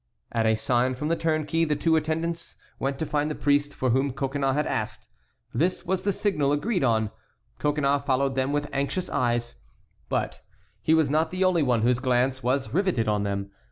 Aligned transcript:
At 0.31 0.47
a 0.47 0.55
sign 0.55 0.95
from 0.95 1.09
the 1.09 1.15
turnkey 1.15 1.63
the 1.63 1.75
two 1.75 1.95
attendants 1.95 2.55
went 2.79 2.97
to 2.97 3.05
find 3.05 3.29
the 3.29 3.35
priest 3.35 3.71
for 3.71 3.91
whom 3.91 4.13
Coconnas 4.13 4.55
had 4.55 4.65
asked. 4.65 5.07
This 5.53 5.85
was 5.85 6.01
the 6.01 6.11
signal 6.11 6.51
agreed 6.51 6.83
on. 6.83 7.11
Coconnas 7.59 8.03
followed 8.03 8.33
them 8.33 8.51
with 8.51 8.67
anxious 8.73 9.11
eyes; 9.11 9.57
but 10.09 10.41
he 10.81 10.95
was 10.95 11.11
not 11.11 11.29
the 11.29 11.43
only 11.43 11.61
one 11.61 11.83
whose 11.83 11.99
glance 11.99 12.41
was 12.41 12.73
riveted 12.73 13.07
on 13.07 13.21
them. 13.21 13.51